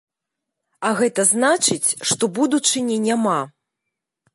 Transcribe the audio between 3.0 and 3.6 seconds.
няма.